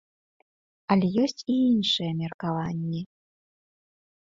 Але 0.95 1.07
ёсць 1.25 1.41
і 1.43 1.55
іншыя 1.75 2.11
меркаванні. 2.23 3.01